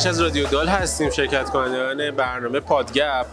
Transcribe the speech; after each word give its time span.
بخش 0.00 0.06
از 0.08 0.20
رادیو 0.20 0.46
دال 0.46 0.68
هستیم 0.68 1.10
شرکت 1.10 1.50
کنندگان 1.50 2.10
برنامه 2.10 2.60
پادگپ. 2.60 3.26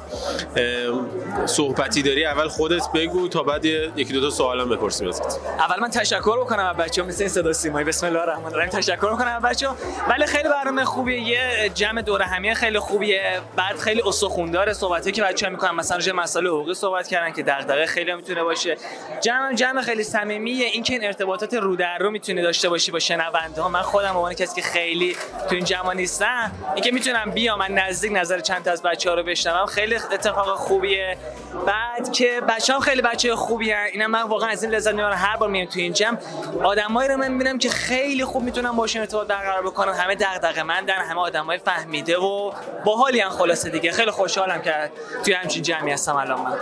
صحبتی 1.46 2.02
داری 2.02 2.26
اول 2.26 2.48
خودت 2.48 2.92
بگو 2.96 3.28
تا 3.28 3.44
بعد 3.44 3.66
یکی 3.66 4.14
دو 4.14 4.22
تا 4.22 4.30
سوالم 4.30 4.70
بپرسیم 4.70 5.08
ازت. 5.08 5.40
اول 5.60 5.80
من 5.80 5.90
تشکر 5.90 6.40
بکنم 6.40 6.66
از 6.66 6.78
بچه‌ها 6.78 7.08
مثل 7.08 7.24
این 7.24 7.30
صدا 7.30 7.54
سیمایی. 7.54 7.86
بسم 7.86 8.08
الله 8.08 8.20
الرحمن 8.20 8.46
الرحیم. 8.46 8.70
تشکر 8.70 9.10
می‌کنم 9.12 9.36
از 9.36 9.42
بچه‌ها. 9.42 9.76
ولی 10.10 10.26
خیلی 10.26 10.50
برنامه 10.50 10.86
خوبیه. 10.86 11.22
یه 11.22 11.70
جمع 11.70 12.02
دوره 12.02 12.26
همیه 12.26 12.54
خیلی 12.54 12.80
خوبیه. 12.80 13.40
بعد 13.56 13.78
خیلی 13.78 14.02
استخوندار 14.06 14.74
صحبتی 14.74 15.12
که 15.12 15.24
بچه‌ها 15.24 15.52
می‌کنن. 15.52 15.72
مثلا 15.72 15.98
راجع 15.98 16.12
مسائل 16.12 16.48
حقوقی 16.48 16.74
صحبت 16.74 17.08
کردن 17.08 17.34
که 17.34 17.44
دغدغه 17.44 17.86
خیلی 17.86 18.16
می‌تونه 18.16 18.44
باشه. 18.44 18.78
جمع 19.22 19.54
جمع 19.54 19.82
خیلی 19.82 20.04
صمیمیه. 20.04 20.66
این 20.66 20.84
که 20.84 20.94
این 20.94 21.06
ارتباطات 21.06 21.54
رو 21.54 21.76
در 21.76 21.98
رو 21.98 22.12
می‌تونی 22.12 22.42
داشته 22.42 22.70
باشی 22.70 22.92
با 22.92 23.00
شنونده 23.00 23.62
ها 23.62 23.70
من 23.70 23.82
خودم 23.82 24.12
به 24.12 24.18
عنوان 24.18 24.34
کسی 24.34 24.62
که 24.62 24.68
خیلی 24.68 25.16
تو 25.50 25.56
این 25.56 25.66
جمع 25.66 25.94
نیستم 25.94 26.52
اینکه 26.76 26.92
می‌تونم 26.92 27.32
بیام 27.32 27.60
من 27.60 27.72
نزدیک 27.72 28.12
نظر 28.12 28.40
چند 28.40 28.64
تا 28.64 28.72
از 28.72 28.82
بچه‌ها 28.82 29.16
رو 29.16 29.24
بشنوم 29.24 29.66
خیلی 29.66 29.96
اتفاق 29.96 30.56
خوبیه. 30.56 31.18
بعد 31.66 32.12
که 32.12 32.42
بچه‌ها 32.50 32.80
خیلی 32.80 33.02
بچه 33.02 33.36
خوبی 33.36 33.72
هن. 33.72 33.88
اینا 33.92 34.08
من 34.08 34.24
واقعا 34.24 34.50
از 34.50 34.64
این 34.64 34.72
لذت 34.72 34.94
می‌برم. 34.94 35.18
هر 35.18 35.38
بار 35.38 35.50
میام 35.50 35.68
تو 35.68 35.80
این 35.80 35.94
جمع 35.94 36.18
آدمایی 36.64 37.10
رو 37.10 37.18
من 37.18 37.32
می‌بینم 37.32 37.58
که 37.58 37.70
خیلی 37.70 38.26
خوب 38.26 38.44
می‌تونم 38.44 38.76
باشون 38.76 39.02
ارتباط 39.02 39.28
برقرار 39.28 39.64
بکنم 39.64 39.94
همه 39.94 40.16
دغدغه 40.16 40.64
مندن 40.64 40.94
همه 40.94 41.20
آدمای 41.20 41.58
فهمیده 41.58 42.18
و 42.18 42.52
باحالی 42.86 43.22
ان 43.22 43.30
خلاصه 43.30 43.70
دیگه. 43.70 43.92
خیلی 43.92 44.12
خوشحالم 44.12 44.62
که 44.62 44.92
توی 45.24 45.34
همچین 45.34 45.64
جمعی 45.64 45.92
هستم 45.92 46.16
الان 46.16 46.42
من. 46.42 46.58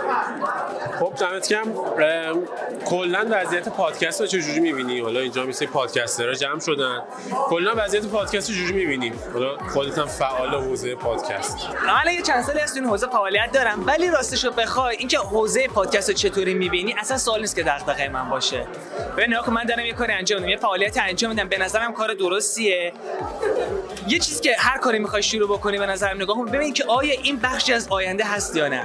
خب 1.00 1.12
دمت 1.20 1.48
گرم. 1.48 1.74
کلا 2.84 3.26
وضعیت 3.30 3.68
پادکست 3.68 4.20
رو 4.20 4.26
چجوری 4.26 4.60
می‌بینی؟ 4.60 5.00
حالا 5.00 5.20
اینجا 5.20 5.46
مثل 5.46 5.66
پادکسترها 5.66 6.34
جمع 6.34 6.60
شدن. 6.60 7.02
کلا 7.48 7.72
وضعیت 7.76 8.06
پادکست 8.06 8.50
رو 8.50 8.56
چجوری 8.56 8.72
می‌بینی؟ 8.72 9.12
حالا 9.32 9.58
خودت 9.72 9.98
هم 9.98 10.06
فعال 10.06 10.54
حوزه 10.54 10.94
پادکست. 10.94 11.56
من 11.86 12.12
یه 12.12 12.22
چند 12.22 12.44
سالی 12.44 12.60
از 12.60 12.76
این 12.76 12.84
حوزه 12.84 13.06
فعالیت 13.06 13.52
دارم 13.52 13.86
ولی 13.86 14.10
راستش 14.10 14.44
بخوای 14.58 14.96
اینکه 14.96 15.18
حوزه 15.18 15.68
پادکست 15.68 16.08
رو 16.08 16.14
چطوری 16.14 16.54
می‌بینی؟ 16.54 16.94
اصلا 16.98 17.18
سوال 17.18 17.40
نیست 17.40 17.56
که 17.56 17.62
دغدغه 17.62 18.08
من 18.08 18.30
باشه. 18.30 18.66
ببین 19.16 19.36
من 19.48 19.64
دارم 19.64 19.86
یه 19.86 19.92
کاری 19.92 20.12
انجام 20.12 20.40
میدم 20.40 20.50
یه 20.50 20.56
فعالیت 20.56 20.98
انجام 20.98 21.30
میدم. 21.30 21.48
به 21.48 21.58
نظرم 21.58 21.92
کار 21.92 22.14
درستیه. 22.14 22.92
یه 24.08 24.18
چیزی 24.18 24.40
که 24.40 24.56
هر 24.58 24.78
کاری 24.78 24.98
می‌خوای 24.98 25.22
شروع 25.22 25.48
بکنی 25.48 25.78
به 25.78 25.86
نظرم 25.86 26.16
نگاه 26.16 26.36
کن. 26.36 26.44
ببین 26.44 26.72
که 26.72 26.84
آیا 26.88 27.14
این 27.22 27.38
بخشی 27.38 27.72
از 27.72 27.88
آینده 27.88 28.24
هست 28.24 28.56
یا 28.56 28.68
نه. 28.68 28.82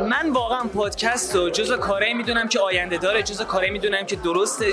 من 0.00 0.30
واقعا 0.30 0.64
پادکست 0.74 1.36
رو 1.36 1.50
جزو 1.50 1.76
کاری 1.76 2.14
می‌دونم 2.14 2.48
که 2.48 2.60
آینده 2.60 2.98
داره 2.98 3.22
جزو 3.22 3.44
کاری 3.44 3.70
می‌دونم 3.70 4.06
که 4.06 4.16
درسته. 4.16 4.66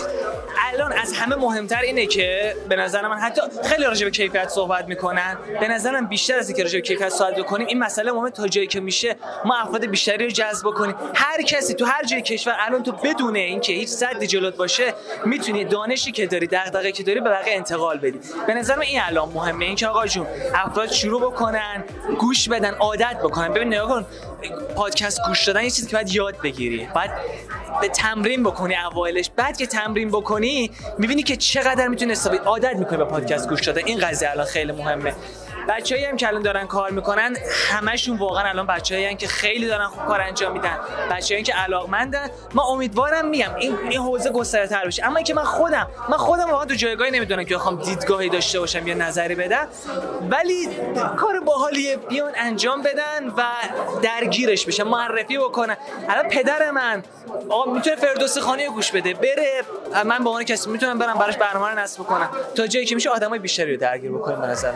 الان 0.73 0.94
از 0.94 1.14
همه 1.14 1.36
مهمتر 1.36 1.81
اینه 1.81 2.06
که 2.06 2.56
به 2.69 2.75
نظر 2.75 3.08
من 3.08 3.17
حتی 3.17 3.42
خیلی 3.64 3.84
راجع 3.84 4.06
به 4.06 4.11
کیفیت 4.11 4.50
صحبت 4.50 4.88
می‌کنن. 4.88 5.38
به 5.59 5.67
نظرم 5.67 6.08
بیشتر 6.08 6.39
از 6.39 6.50
اینکه 6.50 6.64
راجع 6.64 6.75
به 6.75 6.81
کیفیت 6.81 7.09
صحبت 7.09 7.36
بکنیم 7.36 7.67
این 7.67 7.80
مسئله 7.80 8.11
مهم 8.11 8.30
تا 8.30 8.47
جایی 8.47 8.67
که 8.67 8.80
میشه 8.80 9.16
ما 9.45 9.58
افراد 9.58 9.86
بیشتری 9.86 10.25
رو 10.25 10.31
جذب 10.31 10.66
کنیم 10.66 10.95
هر 11.16 11.41
کسی 11.41 11.73
تو 11.73 11.86
هر 11.86 12.03
جای 12.03 12.22
کشور 12.22 12.56
الان 12.59 12.84
تو 12.84 12.91
بدون 12.91 13.36
اینکه 13.36 13.73
هیچ 13.73 13.89
صدی 13.89 14.28
جلوت 14.28 14.56
باشه 14.56 14.94
می‌تونی 15.25 15.66
دانشی 15.66 16.12
که 16.12 16.28
داری 16.28 16.47
دغدغه‌ای 16.47 16.91
که 16.91 17.03
داری 17.03 17.19
به 17.19 17.30
بقیه 17.30 17.53
انتقال 17.53 17.97
بدی. 17.97 18.19
به 18.47 18.53
نظر 18.53 18.75
من 18.75 18.81
این 18.81 19.02
الان 19.02 19.30
مهمه. 19.30 19.66
اینکه 19.66 19.88
آقا 19.88 20.08
جون 20.08 20.28
افراد 20.56 20.91
شروع 20.91 21.22
بکنن 21.22 21.84
گوش 22.19 22.50
بدن 22.50 22.74
عادت 22.74 23.18
بکنن. 23.24 23.53
ببین 23.53 23.68
نگاه 23.68 23.88
کن. 23.88 24.06
پادکست 24.75 25.20
گوش 25.28 25.48
دادن 25.48 25.64
یه 25.64 25.70
چیزی 25.70 25.88
که 25.88 25.96
باید 25.96 26.09
یاد 26.09 26.42
بگیری. 26.42 26.88
بعد 26.96 27.12
به 27.81 27.88
تمرین 27.88 28.44
بکنی 28.44 28.75
اوایلش. 28.75 29.30
بعد 29.36 29.58
که 29.58 29.68
تمرین 29.68 30.09
بکنی 30.09 30.72
می‌بینی 30.98 31.24
که 31.24 31.36
چقدر 31.36 31.88
می‌تونی 31.88 32.12
حسابی 32.12 32.38
عادت 32.38 32.75
می‌کنی 32.75 32.98
به 32.98 33.06
پادکست 33.06 33.50
گوش 33.50 33.66
دادن. 33.66 33.81
این 33.86 34.00
قضیه 34.00 34.31
الان 34.31 34.46
خیلی 34.46 34.72
مهمه. 34.72 35.14
بچه‌ای 35.69 36.05
هم 36.05 36.17
که 36.17 36.28
الان 36.28 36.41
دارن 36.41 36.67
کار 36.67 36.91
می‌کنن 36.91 37.35
همشون 37.72 38.17
واقعا 38.17 38.50
الان 38.50 38.67
بچه‌ای 38.67 39.16
که 39.16 39.28
خیلی 39.28 39.67
دارن 39.67 39.88
خوب 39.88 40.05
کار 40.05 40.22
انجام 40.22 40.53
میدن. 40.53 40.78
بچه‌ای 41.11 41.44
که 41.44 41.53
علاقمندن. 41.53 42.29
ما 42.53 42.63
امیدوارم 42.63 43.28
میگم 43.28 43.55
این 43.55 43.77
این 43.89 44.00
حوزه 44.00 44.29
گسترده 44.29 44.77
بشه. 44.85 45.06
اما 45.06 45.16
اینکه 45.16 45.33
من 45.33 45.44
خودم 45.44 45.88
من 46.09 46.17
خودم 46.17 46.50
واقعا 46.50 46.66
تو 46.66 46.73
جایگاهی 46.73 47.11
نمی‌دونم 47.11 47.44
که 47.44 47.56
بخوام 47.56 47.75
دیدگاهی 47.75 48.29
داشته 48.29 48.59
باشم 48.59 48.88
یا 48.88 48.94
نظری 48.94 49.35
بدم. 49.35 49.67
ولی 50.29 50.69
کار 51.17 51.39
باحالیه. 51.39 51.97
بیان 51.97 52.31
انجام 52.35 52.81
بدن 52.81 53.27
و 53.38 53.44
درگیرش 54.01 54.66
بشن 54.66 54.83
معرفی 54.83 55.38
بکنن. 55.38 55.77
الان 56.09 56.29
پدر 56.29 56.72
من 56.72 57.03
آقا 57.50 57.73
می‌تونه 57.73 57.95
فردوسی 57.95 58.39
خانی 58.39 58.67
گوش 58.67 58.91
بده. 58.91 59.13
بره 59.13 59.63
من 60.06 60.23
به 60.23 60.29
عنوان 60.29 60.44
کسی 60.44 60.69
می‌تونم 60.69 61.00
برم 61.00 61.13
براش 61.13 61.38
برنامه 61.38 61.75
نصب 61.75 62.03
کنم 62.03 62.29
تا 62.56 62.67
جایی 62.67 62.85
که 62.85 62.95
میشه 62.95 63.09
آدمای 63.09 63.39
بیشتری 63.39 63.73
رو 63.73 63.81
درگیر 63.81 64.11
بکنیم 64.11 64.41
به 64.41 64.47
نظر 64.47 64.73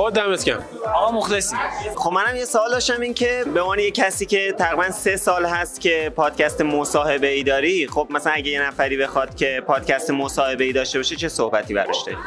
خود 0.00 0.14
دمت 0.14 0.44
گرم. 0.44 0.64
آقا 0.94 1.12
مخلصی. 1.12 1.56
خب 1.96 2.12
منم 2.12 2.36
یه 2.36 2.44
سوال 2.44 2.70
داشتم 2.70 3.00
این 3.00 3.14
که 3.14 3.44
به 3.54 3.60
عنوان 3.60 3.78
یه 3.78 3.90
کسی 3.90 4.26
که 4.26 4.54
تقریبا 4.58 4.90
سه 4.90 5.16
سال 5.16 5.46
هست 5.46 5.80
که 5.80 6.12
پادکست 6.16 6.60
مصاحبه 6.60 7.26
ای 7.26 7.42
داری 7.42 7.86
خب 7.86 8.06
مثلا 8.10 8.32
اگه 8.32 8.50
یه 8.50 8.62
نفری 8.62 8.96
بخواد 8.96 9.36
که 9.36 9.62
پادکست 9.66 10.10
مصاحبه 10.10 10.64
ای 10.64 10.72
داشته 10.72 10.98
باشه 10.98 11.16
چه 11.16 11.28
صحبتی 11.28 11.74
براش 11.74 12.02
داری؟ 12.06 12.18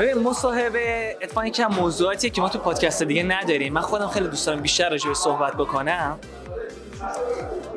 ببین 0.00 0.18
مصاحبه 0.18 1.16
اتفاقا 1.22 1.46
یکی 1.46 1.62
از 1.62 1.70
موضوعاتیه 1.70 2.30
که 2.30 2.40
ما 2.40 2.48
تو 2.48 2.58
پادکست 2.58 3.02
دیگه 3.02 3.22
نداریم. 3.22 3.72
من 3.72 3.80
خودم 3.80 4.08
خیلی 4.08 4.28
دوست 4.28 4.46
دارم 4.46 4.60
بیشتر 4.60 4.90
راجع 4.90 5.12
صحبت 5.12 5.52
بکنم. 5.52 6.18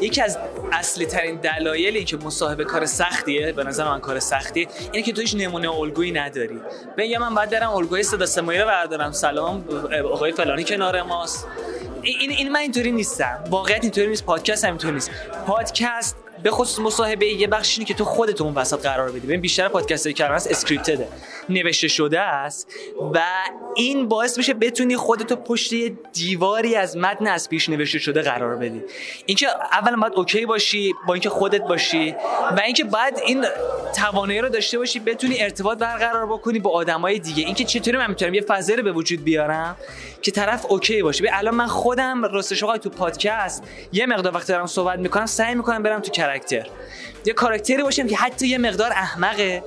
یکی 0.01 0.22
از 0.22 0.38
اصلی 0.72 1.06
ترین 1.06 1.35
دلایلی 1.35 2.03
که 2.03 2.18
مصاحبه 2.18 2.63
کار 2.63 2.85
سختیه 2.85 3.52
به 3.52 3.63
نظر 3.63 3.90
من 3.90 4.00
کار 4.00 4.19
سختیه 4.19 4.68
اینه 4.91 5.06
که 5.06 5.13
تو 5.13 5.22
هیچ 5.22 5.35
نمونه 5.35 5.72
الگویی 5.72 6.12
نداری. 6.12 6.59
ببین 6.97 7.18
من 7.18 7.35
بعد 7.35 7.50
برم 7.50 7.72
الگوی 7.72 8.03
صدا 8.03 8.25
سمایی 8.25 8.59
رو 8.59 8.66
بردارم. 8.66 9.12
سلام 9.12 9.66
آقای 10.12 10.31
فلانی 10.31 10.63
کنار 10.63 11.02
ماست. 11.02 11.47
این 12.02 12.31
این 12.31 12.50
من 12.50 12.59
اینطوری 12.59 12.91
نیستم. 12.91 13.44
واقعیت 13.50 13.84
اینطوری 13.84 14.07
نیست. 14.07 14.25
پادکست 14.25 14.66
هم 14.66 14.69
اینطوری 14.69 14.94
نیست. 14.94 15.12
پادکست 15.47 16.16
به 16.44 16.52
خصوص 16.52 16.80
مصاحبه 16.80 17.25
یه 17.25 17.47
بخش 17.47 17.78
اینه 17.78 17.88
که 17.88 17.94
تو 17.94 18.06
خودت 18.06 18.41
اون 18.41 18.53
وسط 18.53 18.81
قرار 18.81 19.09
بدی. 19.09 19.19
ببین 19.19 19.41
بیشتر 19.41 19.68
پادکست 19.68 20.09
که 20.09 20.25
هست 20.25 20.51
اسکریپتده. 20.51 21.07
نوشته 21.50 21.88
شده 21.88 22.20
است 22.20 22.74
و 23.14 23.22
این 23.76 24.08
باعث 24.08 24.38
میشه 24.38 24.54
بتونی 24.54 24.96
خودتو 24.96 25.36
پشت 25.36 25.74
دیواری 26.14 26.76
از 26.76 26.98
متن 26.98 27.28
از 27.28 27.50
پیش 27.50 27.70
نوشته 27.70 28.00
شده 28.00 28.22
قرار 28.22 28.56
بدی. 28.56 28.82
اینکه 29.26 29.48
اولا 29.72 29.96
باید 29.96 30.14
اوکی 30.16 30.46
باشی 30.46 30.94
با 31.08 31.14
اینکه 31.14 31.30
خودت 31.30 31.62
باشی 31.62 32.16
و 32.58 32.62
اینکه 32.66 32.84
بعد 32.84 33.20
این 33.26 33.46
توانایی 33.96 34.42
رو 34.42 34.50
داشته 34.50 34.78
باشی 34.78 35.00
بتونی 35.00 35.42
ارتباط 35.42 35.78
برقرار 35.78 36.26
بکنی 36.26 36.60
با 36.60 36.72
آدمای 36.72 37.20
دیگه. 37.20 37.46
اینکه 37.46 37.64
چطوری 37.64 37.98
من 37.98 38.10
می‌تونم 38.10 38.34
یه 38.34 38.42
فضایی 38.42 38.78
رو 38.78 38.84
به 38.84 38.92
وجود 38.92 39.24
بیارم 39.24 39.76
که 40.22 40.31
طرف 40.31 40.66
اوکی 40.70 41.02
باشه. 41.02 41.24
به 41.24 41.30
الان 41.34 41.56
من 41.56 41.68
خودم 41.68 42.26
راستش 42.26 42.60
تو 42.60 42.90
پادکست 42.90 43.64
یه 43.94 44.06
مقدار 44.06 44.36
وقتی 44.36 44.54
دارم 44.54 44.66
صحبت 44.66 45.00
می‌کنم 45.00 45.26
سعی 45.26 45.56
می‌کنم 45.56 45.84
برم 45.84 46.00
تو 46.00 46.22
کاراکتر. 46.22 46.68
یه 47.26 47.34
کاراکتری 47.34 47.84
باشم 47.84 48.08
که 48.08 48.18
حتی 48.18 48.48
یه 48.48 48.58
مقدار 48.58 48.92
احمقه. 48.92 49.64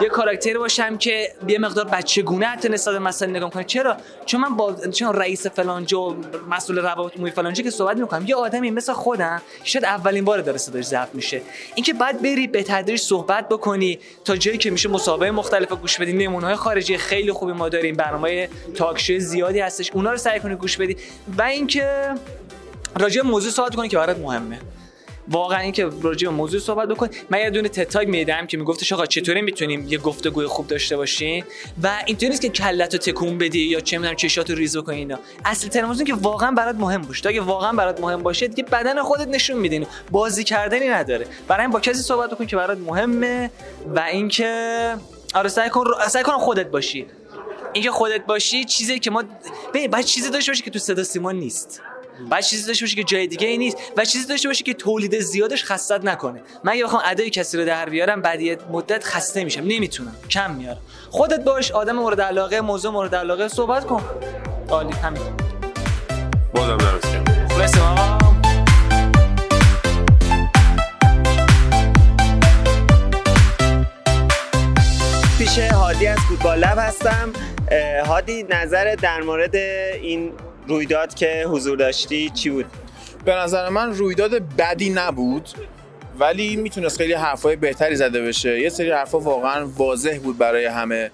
یه 0.00 0.08
کاراکتری 0.08 0.58
باشم 0.58 0.98
که 0.98 1.19
یه 1.48 1.58
مقدار 1.58 1.84
بچگونه 1.84 2.46
حتی 2.46 2.68
نسبت 2.68 2.94
مثلا 2.94 3.30
نگاه 3.30 3.50
کنم 3.50 3.62
چرا؟ 3.62 3.96
چون 4.26 4.40
من 4.40 4.56
با 4.56 4.74
چون 4.74 5.14
رئیس 5.14 5.46
فلانجا 5.46 6.16
مسئول 6.50 6.78
روابط 6.78 7.14
عمومی 7.14 7.30
فلانجا 7.30 7.62
که 7.62 7.70
صحبت 7.70 7.96
می‌کنم 7.96 8.24
یه 8.26 8.34
آدمی 8.34 8.70
مثل 8.70 8.92
خودم 8.92 9.42
شاید 9.64 9.84
اولین 9.84 10.24
بار 10.24 10.40
داره 10.40 10.58
صداش 10.58 10.84
ضبط 10.84 11.14
میشه. 11.14 11.42
اینکه 11.74 11.92
بعد 11.92 12.22
بری 12.22 12.46
به 12.46 12.62
تدریج 12.62 13.00
صحبت 13.00 13.48
بکنی 13.48 13.98
تا 14.24 14.36
جایی 14.36 14.58
که 14.58 14.70
میشه 14.70 14.88
مسابقه 14.88 15.30
مختلف 15.30 15.72
گوش 15.72 15.98
بدی 15.98 16.12
نمونه 16.12 16.46
های 16.46 16.56
خارجی 16.56 16.98
خیلی 16.98 17.32
خوبی 17.32 17.52
ما 17.52 17.68
داریم 17.68 17.96
برنامه 17.96 18.48
تاک 18.74 19.18
زیادی 19.18 19.60
هستش 19.60 19.90
اونا 19.90 20.10
رو 20.10 20.16
سعی 20.16 20.40
کنی 20.40 20.54
گوش 20.54 20.76
بدی. 20.76 20.96
و 21.38 21.42
اینکه 21.42 22.14
راجع 22.96 23.22
موضوع 23.22 23.52
صحبت 23.52 23.74
کنی 23.74 23.88
که 23.88 23.96
برات 23.96 24.18
مهمه. 24.18 24.58
واقعا 25.30 25.58
اینکه 25.58 25.90
راجع 26.02 26.28
به 26.28 26.34
موضوع 26.34 26.60
صحبت 26.60 26.88
بکنیم. 26.88 27.12
من 27.30 27.38
یه 27.38 27.50
دونه 27.50 27.68
تتاگ 27.68 28.08
میدم 28.08 28.46
که 28.46 28.56
میگفتش 28.56 28.92
آقا 28.92 29.06
چطوری 29.06 29.42
می‌تونیم 29.42 29.88
یه 29.88 29.98
گفتگوی 29.98 30.46
خوب 30.46 30.66
داشته 30.66 30.96
باشیم؟ 30.96 31.44
و 31.82 31.90
اینطوری 32.06 32.28
نیست 32.28 32.42
که 32.42 32.48
کلتو 32.48 32.98
تکون 32.98 33.38
بدی 33.38 33.58
یا 33.58 33.80
چه 33.80 33.98
می‌دونم 33.98 34.16
چشاتو 34.16 34.54
ریز 34.54 34.76
بکنی 34.76 34.96
اینا. 34.96 35.18
اصل 35.44 35.68
ترموزون 35.68 36.06
که 36.06 36.14
واقعا 36.14 36.50
برات 36.50 36.76
مهم 36.76 37.02
باشه. 37.02 37.28
اگه 37.28 37.40
واقعا 37.40 37.72
برات 37.72 38.00
مهم 38.00 38.22
باشه 38.22 38.48
دیگه 38.48 38.62
بدن 38.62 39.02
خودت 39.02 39.28
نشون 39.28 39.56
میدین 39.58 39.86
بازی 40.10 40.44
کردنی 40.44 40.88
نداره. 40.88 41.26
برای 41.48 41.68
با 41.68 41.80
کسی 41.80 42.02
صحبت 42.02 42.30
بکن 42.30 42.46
که 42.46 42.56
برات 42.56 42.78
مهمه 42.78 43.50
و 43.94 44.00
اینکه 44.00 44.94
آره 45.34 45.48
سعی 45.48 45.70
کن 45.70 45.84
سعی 46.08 46.22
کن 46.22 46.38
خودت 46.38 46.70
باشی. 46.70 47.06
اینکه 47.72 47.90
خودت 47.90 48.26
باشی 48.26 48.64
چیزی 48.64 48.98
که 48.98 49.10
ما 49.10 49.24
ببین 49.74 49.90
باید 49.90 50.04
چیزی 50.04 50.30
داشته 50.30 50.50
باشی 50.50 50.62
که 50.62 50.70
تو 50.70 50.78
صدا 50.78 51.04
سیما 51.04 51.32
نیست. 51.32 51.82
بعد 52.30 52.44
چیزی 52.44 52.66
داشته 52.66 52.84
باشه 52.84 52.96
که 52.96 53.04
جای 53.04 53.26
دیگه 53.26 53.48
ای 53.48 53.58
نیست 53.58 53.76
و 53.96 54.04
چیزی 54.04 54.26
داشته 54.26 54.48
باشه 54.48 54.64
که 54.64 54.74
تولید 54.74 55.18
زیادش 55.20 55.64
خستت 55.64 56.04
نکنه. 56.04 56.42
من 56.64 56.72
اگه 56.72 56.84
بخوام 56.84 57.02
ادای 57.06 57.30
کسی 57.30 57.58
رو 57.58 57.64
در 57.64 57.88
بیارم 57.88 58.22
بعد 58.22 58.40
یه 58.40 58.58
مدت 58.70 59.04
خسته 59.04 59.44
میشم. 59.44 59.60
نمی‌تونم. 59.60 60.16
کم 60.30 60.54
میارم. 60.54 60.80
خودت 61.10 61.40
باش 61.40 61.70
آدم 61.70 61.96
مورد 61.96 62.20
علاقه 62.20 62.60
موضوع 62.60 62.92
مورد 62.92 63.14
علاقه 63.14 63.48
صحبت 63.48 63.86
کن. 63.86 64.02
عالی 64.68 64.92
همین. 64.92 65.22
بازم 66.54 66.78
نمیستم 66.86 67.24
پیش 75.38 75.58
هادی 75.58 76.06
از 76.06 76.18
فوتبال 76.18 76.58
لب 76.58 76.78
هستم. 76.78 77.32
هادی 78.06 78.42
نظر 78.42 78.94
در 78.94 79.20
مورد 79.20 79.56
این 79.56 80.32
رویداد 80.70 81.14
که 81.14 81.44
حضور 81.48 81.76
داشتی 81.78 82.30
چی 82.30 82.50
بود؟ 82.50 82.66
به 83.24 83.34
نظر 83.34 83.68
من 83.68 83.94
رویداد 83.94 84.56
بدی 84.56 84.90
نبود 84.90 85.48
ولی 86.18 86.56
می‌تونست 86.56 86.98
خیلی 86.98 87.12
حرفای 87.12 87.56
بهتری 87.56 87.96
زده 87.96 88.22
بشه. 88.22 88.60
یه 88.60 88.68
سری 88.68 88.90
حرفا 88.90 89.18
واقعا 89.18 89.66
واضح 89.76 90.18
بود 90.22 90.38
برای 90.38 90.66
همه. 90.66 91.10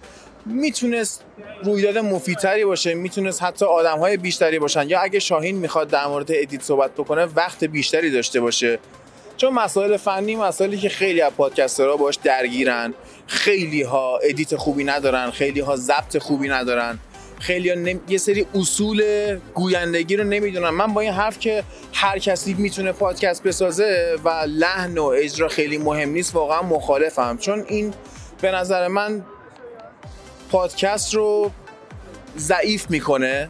می‌تونست 0.47 1.25
رویداد 1.65 1.99
مفیدتری 1.99 2.65
باشه 2.65 2.95
می‌تونست 2.95 3.43
حتی 3.43 3.65
آدم 3.65 3.99
های 3.99 4.17
بیشتری 4.17 4.59
باشن. 4.59 4.89
یا 4.89 5.01
اگه 5.01 5.19
شاهین 5.19 5.57
می‌خواد 5.57 5.89
در 5.89 6.07
مورد 6.07 6.27
ادیت 6.31 6.63
صحبت 6.63 6.91
بکنه 6.91 7.25
وقت 7.25 7.65
بیشتری 7.65 8.11
داشته 8.11 8.41
باشه. 8.41 8.79
چون 9.37 9.53
مسائل 9.53 9.97
فنی 9.97 10.37
مسائلی 10.37 10.77
که 10.77 10.89
خیلی 10.89 11.21
از 11.21 11.33
پادکسترها 11.33 11.97
باش 11.97 12.19
درگیرن. 12.25 12.95
خیلی 13.27 13.83
ها 13.83 14.19
ادیت 14.19 14.57
خوبی 14.57 14.85
ندارن 14.85 15.31
خیلی 15.31 15.61
ها 15.61 15.77
ضبط 15.77 16.19
خوبی 16.19 16.49
ندارن. 16.49 16.99
خیلی 17.39 17.75
نم... 17.77 18.01
یه 18.09 18.19
سری 18.19 18.47
اصول 18.55 19.03
گویندگی 19.55 20.17
رو 20.17 20.25
نمی‌دونن. 20.25 20.69
من 20.69 20.95
با 20.95 21.01
این 21.01 21.13
حرف 21.13 21.39
که 21.39 21.65
هر 21.93 22.19
کسی 22.19 22.55
می‌تونه 22.55 22.93
پادکست 22.93 23.43
بسازه 23.43 24.19
و 24.25 24.29
لحن 24.47 24.99
و 24.99 25.05
اجرا 25.05 25.49
خیلی 25.49 25.79
مهم 25.79 26.11
نیست 26.11 26.35
واقعا 26.35 26.63
مخالفم. 26.63 27.39
چون 27.41 27.65
این 27.69 27.95
به 28.41 28.51
نظر 28.51 28.89
من 28.89 29.25
پادکست 30.51 31.15
رو 31.15 31.51
ضعیف 32.39 32.91
می‌کنه 32.91 33.49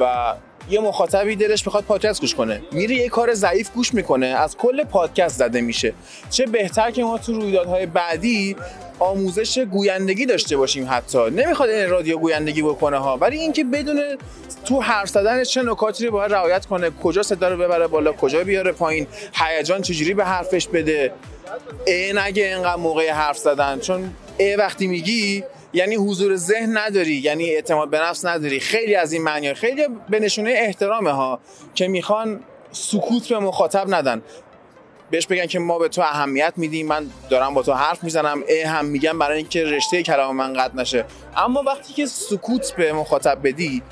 و 0.00 0.34
یه 0.70 0.80
مخاطبی 0.80 1.36
دلش 1.36 1.66
می‌خواد 1.66 1.84
پادکست 1.84 2.20
گوش 2.20 2.34
کنه. 2.34 2.62
میره 2.72 2.96
یه 2.96 3.08
کار 3.08 3.34
ضعیف 3.34 3.70
گوش 3.70 3.94
می‌کنه. 3.94 4.26
از 4.26 4.56
کل 4.56 4.84
پادکست 4.84 5.38
زده 5.38 5.60
میشه. 5.60 5.94
چه 6.30 6.46
بهتر 6.46 6.90
که 6.90 7.04
ما 7.04 7.18
تو 7.18 7.32
رویدادهای 7.32 7.86
بعدی 7.86 8.56
آموزش 8.98 9.58
گویندگی 9.58 10.26
داشته 10.26 10.56
باشیم 10.56 10.86
حتی. 10.90 11.30
نمی‌خواد 11.30 11.70
این 11.70 11.90
رادیو 11.90 12.18
گویندگی 12.18 12.62
بکنه 12.62 12.96
ها. 12.98 13.16
ولی 13.16 13.38
اینکه 13.38 13.64
بدون 13.64 14.00
تو 14.64 14.80
حرف 14.80 15.08
زدن 15.08 15.44
چه 15.44 15.62
نکاتی 15.62 16.06
رو 16.06 16.12
باید 16.12 16.32
رعایت 16.32 16.66
کنه 16.66 16.90
کجا 16.90 17.22
صدا 17.22 17.48
رو 17.48 17.56
ببره 17.56 17.86
بالا 17.86 18.12
کجا 18.12 18.44
بیاره 18.44 18.72
پایین 18.72 19.06
هیجان 19.34 19.82
چجوری 19.82 20.14
به 20.14 20.24
حرفش 20.24 20.68
بده؟ 20.68 21.12
ای 21.86 22.12
نگه 22.12 22.44
اینقدر 22.44 22.76
موقع 22.76 23.10
حرف 23.10 23.38
زدن. 23.38 23.78
چون 23.78 24.10
ای 24.38 24.56
وقتی 24.56 24.86
میگی 24.86 25.44
یعنی 25.72 25.94
حضور 25.94 26.36
ذهن 26.36 26.76
نداری 26.76 27.14
یعنی 27.14 27.50
اعتماد 27.50 27.90
به 27.90 28.00
نفس 28.00 28.24
نداری. 28.24 28.60
خیلی 28.60 28.94
از 28.94 29.12
این 29.12 29.22
معنی 29.22 29.54
خیلی 29.54 29.82
به 30.08 30.20
نشونه 30.20 30.50
احترامه 30.56 31.10
ها 31.10 31.40
که 31.74 31.88
می‌خوان 31.88 32.40
سکوت 32.72 33.28
به 33.28 33.38
مخاطب 33.38 33.94
ندن. 33.94 34.22
بهش 35.10 35.26
بگن 35.26 35.46
که 35.46 35.58
ما 35.58 35.78
به 35.78 35.88
تو 35.88 36.02
اهمیت 36.02 36.52
میدیم 36.56 36.86
من 36.86 37.06
دارم 37.30 37.54
با 37.54 37.62
تو 37.62 37.72
حرف 37.72 38.04
می‌زنم 38.04 38.42
ای 38.48 38.60
هم 38.60 38.84
میگم 38.84 39.18
برای 39.18 39.36
اینکه 39.36 39.64
رشته 39.64 40.02
کلام 40.02 40.36
من 40.36 40.52
قطع 40.52 40.76
نشه. 40.76 41.04
اما 41.36 41.62
وقتی 41.62 41.92
که 41.92 42.06
سکوت 42.06 42.72
به 42.72 42.92
مخاطب 42.92 43.38
بدی 43.44 43.82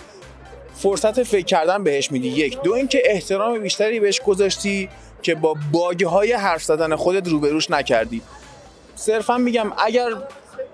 فرصت 0.75 1.23
فکر 1.23 1.45
کردن 1.45 1.85
بهش 1.85 2.13
میدی. 2.13 2.29
یک. 2.29 2.63
دو 2.63 2.73
اینکه 2.73 3.03
احترام 3.05 3.59
بیشتری 3.59 4.01
بهش 4.01 4.21
گذاشتی 4.21 4.89
که 5.23 5.35
با 5.35 5.57
باگ 5.73 6.05
های 6.05 6.33
حرف 6.33 6.63
زدن 6.63 6.97
خودت 6.97 7.29
روبروش 7.29 7.71
نکردی. 7.71 8.23
صرفا 8.95 9.39
میگم 9.39 9.73
اگر 9.79 10.11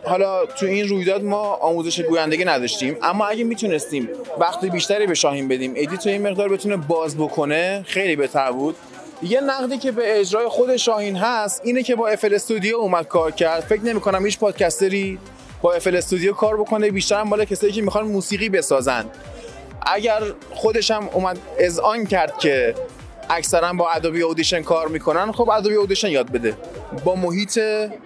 حالا 0.05 0.47
تو 0.47 0.67
این 0.67 0.89
رویداد 0.89 1.25
ما 1.25 1.55
آموزش 1.55 2.01
گویندگی 2.01 2.45
نداشتیم 2.45 2.97
اما 3.03 3.27
اگه 3.27 3.45
می‌تونستیم 3.45 4.09
وقت 4.39 4.65
بیشتری 4.65 5.07
به 5.07 5.15
شاهین 5.15 5.49
بدیم 5.49 5.73
edit 5.77 6.07
این 6.07 6.29
مقدار 6.29 6.49
بتونه 6.49 6.77
باز 6.77 7.17
بکنه 7.17 7.85
خیلی 7.87 8.17
بهتر 8.17 8.53
بود. 8.53 8.77
یه 9.23 9.41
نقدی 9.41 9.79
که 9.79 9.93
به 9.93 10.21
اجرای 10.21 10.49
خود 10.49 10.77
شاهین 10.77 11.17
هست 11.17 11.61
اینه 11.65 11.83
که 11.83 11.97
با 11.97 12.09
FL 12.09 12.35
Studio 12.35 12.77
اومد 12.77 13.09
کار 13.09 13.31
کرد. 13.31 13.61
فکر 13.61 13.83
نمی 13.83 14.01
کنم 14.01 14.25
هیچ 14.25 14.39
پادکستری 14.39 15.19
با 15.63 15.73
FL 15.73 15.97
Studio 15.97 16.33
کار 16.33 16.57
بکنه. 16.57 16.91
بیشتر 16.91 17.21
هم 17.21 17.31
بالا 17.31 17.45
کسایی 17.45 17.73
که 17.73 17.83
می‌خوان 17.83 18.05
موسیقی 18.05 18.49
بسازن. 18.49 19.05
اگر 19.87 20.23
خودش 20.51 20.91
هم 20.91 21.09
اومد 21.13 21.39
عنوان 21.83 22.07
کرد 22.07 22.39
که 22.39 22.75
اکثرا 23.31 23.73
با 23.73 23.91
Adobe 23.91 24.23
Audition 24.23 24.63
کار 24.63 24.89
می‌کنن 24.89 25.33
خب 25.33 25.51
Adobe 25.51 25.75
Audition 25.75 26.09
یاد 26.09 26.33
بده. 26.33 26.57
با 27.05 27.15
محیط 27.15 27.61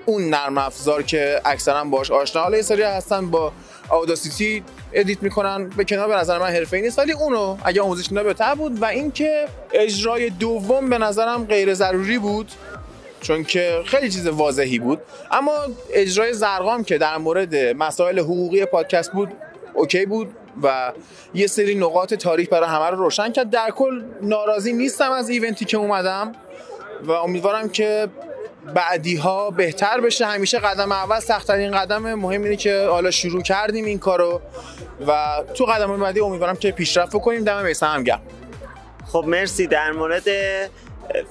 اون 0.07 0.31
نرم 0.31 0.59
افزار 0.59 1.03
که 1.03 1.41
اکثرا 1.45 1.85
باش 1.85 2.11
آشنا 2.11 2.43
حالا 2.43 2.57
یه 2.57 2.63
سری 2.63 2.83
هستن 2.83 3.31
با 3.31 3.53
Audacity 3.91 4.63
edit 4.97 5.23
می‌کنن. 5.23 5.69
به 5.69 5.85
کنار 5.85 6.09
به 6.09 6.15
نظر 6.15 6.39
من 6.39 6.47
حرفه‌ای 6.47 6.83
نیست. 6.83 6.99
ولی 6.99 7.13
اونو 7.13 7.57
اگه 7.65 7.83
آموزش 7.83 8.09
اینا 8.11 8.23
بهتر 8.23 8.55
بود 8.55 8.83
و 8.83 8.85
اینکه 8.85 9.49
اجرای 9.73 10.31
دوم 10.31 10.91
به 10.91 10.99
نظرم 10.99 11.45
غیر 11.45 11.75
ضروری 11.75 12.19
بود 12.19 12.53
چون 13.21 13.45
که 13.45 13.83
خیلی 13.87 14.11
چیز 14.11 14.27
واضحی 14.27 14.79
بود. 14.79 15.01
اما 15.31 15.53
اجرای 15.93 16.33
ضرغام 16.33 16.85
که 16.85 16.99
در 16.99 17.17
مورد 17.19 17.57
مسائل 17.57 18.19
حقوقی 18.19 18.65
پادکست 18.65 19.13
بود 19.13 19.33
OK 19.75 20.07
بود 20.07 20.35
و 20.63 20.93
یه 21.35 21.47
سری 21.47 21.75
نقاط 21.75 22.15
تاریخ 22.15 22.49
برای 22.49 22.69
همه 22.69 22.91
رو 22.91 22.97
روشن 22.97 23.33
کرد. 23.33 23.51
در 23.51 23.71
کل 23.71 24.03
ناراضی 24.23 24.73
نیستم 24.73 25.13
از 25.13 25.29
ایونتی 25.29 25.65
که 25.65 25.77
اومدم 25.77 26.33
و 27.03 27.11
امیدوارم 27.13 27.69
که 27.69 28.09
بعدی 28.75 29.17
ها 29.17 29.51
بهتر 29.51 30.01
بشه. 30.01 30.27
همیشه 30.27 30.59
قدم 30.59 30.93
اول 30.93 31.21
سختترین 31.21 31.71
قدم 31.71 32.15
مهم 32.15 32.43
اینه 32.43 32.57
که 32.57 32.87
حالا 32.91 33.11
شروع 33.11 33.43
کردیم 33.43 33.85
این 33.85 33.99
کارو 33.99 34.41
و 35.07 35.43
تو 35.55 35.65
قدم 35.65 36.01
بعدی 36.01 36.21
امیدوارم 36.21 36.57
که 36.57 36.71
پیشرفت 36.71 37.13
کنیم. 37.13 37.45
دم 37.45 37.65
میسم 37.65 37.87
هم 37.87 38.03
گرم. 38.03 38.23
خب 39.07 39.25
مرسی. 39.27 39.67
در 39.67 39.93
مورد 39.93 40.29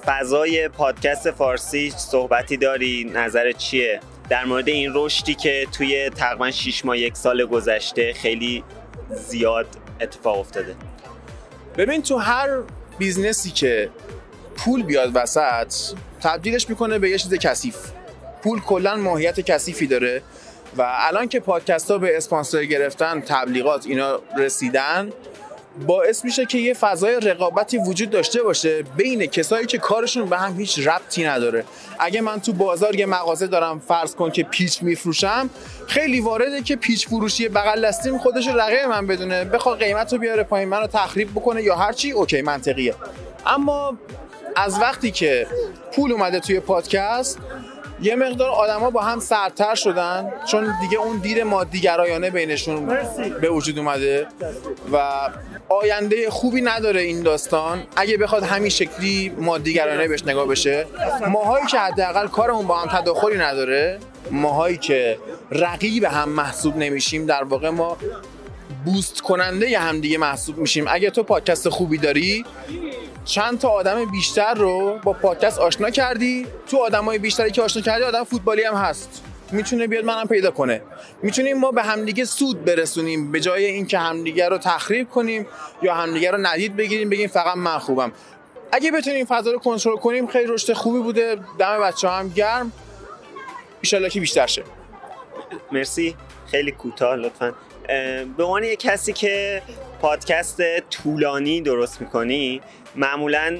فضای 0.05 0.67
پادکست 0.67 1.31
فارسی 1.31 1.93
صحبتی 1.97 2.57
داری؟ 2.57 3.11
نظر 3.13 3.51
چیه؟ 3.51 3.99
در 4.29 4.45
مورد 4.45 4.67
این 4.67 4.91
رشدی 4.93 5.35
که 5.35 5.67
توی 5.71 6.09
تقریبا 6.09 6.51
6 6.51 6.85
ماه 6.85 6.97
یک 6.97 7.17
سال 7.17 7.45
گذشته 7.45 8.13
خیلی 8.13 8.63
زیاد 9.09 9.67
اتفاق 10.01 10.39
افتاده. 10.39 10.75
ببین 11.77 12.01
تو 12.01 12.17
هر 12.17 12.49
business 12.97 13.45
ی 13.45 13.51
که 13.51 13.89
پول 14.55 14.83
بیاد 14.83 15.11
وسط 15.13 15.73
تبدیلش 16.21 16.69
می‌کنه 16.69 16.99
به 16.99 17.09
یه 17.09 17.17
چیز 17.17 17.33
کثیف. 17.33 17.75
پول 18.43 18.61
کلا 18.61 18.95
ماهیت 18.95 19.39
کثیفی 19.39 19.87
داره 19.87 20.21
و 20.77 20.85
الان 20.97 21.27
که 21.27 21.39
پادکست 21.39 21.91
ها 21.91 21.97
به 21.97 22.17
اسپانسر 22.17 22.65
گرفتن 22.65 23.21
تبلیغات 23.21 23.85
اینا 23.85 24.19
رسیدن 24.37 25.09
باعث 25.87 26.25
میشه 26.25 26.45
که 26.45 26.57
یه 26.57 26.73
فضای 26.73 27.19
رقابتی 27.19 27.77
وجود 27.77 28.09
داشته 28.09 28.43
باشه 28.43 28.83
بین 28.83 29.25
کسایی 29.25 29.65
که 29.65 29.77
کارشون 29.77 30.29
به 30.29 30.37
هم 30.37 30.59
هیچ 30.59 30.87
ربطی 30.87 31.23
نداره. 31.23 31.63
اگه 31.99 32.21
من 32.21 32.41
تو 32.41 32.53
بازار 32.53 32.95
یه 32.95 33.05
مغازه 33.05 33.47
دارم 33.47 33.79
فرض 33.79 34.15
کن 34.15 34.31
که 34.31 34.43
پیچ 34.43 34.83
میفروشم 34.83 35.49
خیلی 35.87 36.19
وارده 36.19 36.61
که 36.61 36.75
پیچ 36.75 37.07
فروشی 37.07 37.49
بغل 37.49 37.87
دستیم 37.87 38.17
خودش 38.17 38.47
رقیب 38.47 38.89
من 38.89 39.07
بدونه 39.07 39.45
بخواد 39.45 39.79
قیمت 39.79 40.13
رو 40.13 40.19
بیاره 40.19 40.43
پایین 40.43 40.69
منو 40.69 40.87
تخریب 40.87 41.31
بکنه 41.31 41.63
یا 41.63 41.75
هرچی 41.75 42.11
اوکی 42.11 42.41
منطقیه. 42.41 42.95
اما 43.45 43.97
از 44.55 44.79
وقتی 44.79 45.11
که 45.11 45.47
پول 45.95 46.11
اومده 46.11 46.39
توی 46.39 46.59
پادکست 46.59 47.39
یه 48.01 48.15
مقدار 48.15 48.49
آدما 48.49 48.89
با 48.89 49.01
هم 49.01 49.19
سرتر 49.19 49.75
شدن 49.75 50.33
چون 50.47 50.73
دیگه 50.81 50.97
اون 50.97 51.17
دید 51.17 51.39
مادیگرایانه 51.39 52.29
بینشون 52.29 52.85
به 53.41 53.49
وجود 53.49 53.79
اومده 53.79 54.27
و 54.93 55.29
آینده 55.69 56.29
خوبی 56.29 56.61
نداره 56.61 57.01
این 57.01 57.23
داستان. 57.23 57.83
اگه 57.95 58.17
بخواد 58.17 58.43
همین 58.43 58.69
شکلی 58.69 59.31
مادیگرانه 59.37 60.07
بهش 60.07 60.23
نگاه 60.23 60.47
بشه 60.47 60.85
ماهایی 61.27 61.65
که 61.65 61.79
حداقل 61.79 62.27
کارمون 62.27 62.67
با 62.67 62.77
هم 62.77 63.01
تداخلی 63.01 63.37
نداره 63.37 63.99
ماهایی 64.31 64.77
که 64.77 65.17
رقیب 65.51 66.03
هم 66.03 66.29
محسوب 66.29 66.77
نمیشیم 66.77 67.25
در 67.25 67.43
واقع 67.43 67.69
ما 67.69 67.97
بوست 68.85 69.21
کننده 69.21 69.79
هم 69.79 69.99
دیگه 69.99 70.17
محسوب 70.17 70.57
میشیم. 70.57 70.85
اگه 70.87 71.09
تو 71.09 71.23
پادکست 71.23 71.69
خوبی 71.69 71.97
داری 71.97 72.45
چند 73.25 73.59
تا 73.59 73.69
آدم 73.69 74.05
بیشتر 74.05 74.53
رو 74.53 74.99
با 75.03 75.13
پادکست 75.13 75.59
آشنا 75.59 75.89
کردی؟ 75.89 76.47
تو 76.67 76.77
آدمای 76.77 77.17
بیشتری 77.17 77.51
که 77.51 77.61
آشنا 77.61 77.81
کردی 77.81 78.03
آدم 78.03 78.23
فوتبالی 78.23 78.63
هم 78.63 78.73
هست. 78.73 79.23
می‌تونه 79.51 79.87
بیاد 79.87 80.05
منم 80.05 80.27
پیدا 80.27 80.51
کنه. 80.51 80.81
می‌تونیم 81.21 81.57
ما 81.57 81.71
به 81.71 81.83
همدیگه 81.83 82.25
سود 82.25 82.65
برسونیم 82.65 83.31
به 83.31 83.39
جای 83.39 83.65
اینکه 83.65 83.99
همدیگه 83.99 84.49
رو 84.49 84.57
تخریب 84.57 85.09
کنیم 85.09 85.47
یا 85.81 85.93
همدیگه 85.93 86.31
رو 86.31 86.37
ندید 86.37 86.75
بگیریم 86.75 87.09
بگیم 87.09 87.27
فقط 87.27 87.57
من 87.57 87.77
خوبم. 87.77 88.11
اگه 88.71 88.91
بتونیم 88.91 89.25
فضا 89.25 89.51
رو 89.51 89.59
کنترل 89.59 89.95
کنیم 89.95 90.27
خیلی 90.27 90.53
رشد 90.53 90.73
خوبی 90.73 90.99
بوده. 90.99 91.37
دم 91.59 91.81
بچه 91.81 92.09
هم 92.09 92.29
گرم. 92.29 92.71
ان 93.93 94.09
که 94.09 94.19
بیشتر 94.19 94.47
شه. 94.47 94.63
مرسی. 95.71 96.15
خیلی 96.51 96.71
کوتاه 96.71 97.15
لطفا. 97.15 97.53
به 98.37 98.43
عنوان 98.43 98.63
یک 98.63 98.79
کسی 98.79 99.13
که 99.13 99.61
پادکست 100.01 100.79
طولانی 100.79 101.61
درست 101.61 102.01
می‌کنی؟ 102.01 102.61
معمولا 102.95 103.59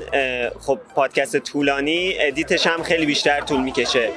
خب 0.60 0.80
پادکست 0.96 1.38
طولانی 1.38 2.14
ادیتش 2.20 2.68
هم 2.68 2.84
خیلی 2.84 3.06
بیشتر 3.06 3.42
طول 3.42 3.62
می‌کشه. 3.62 4.10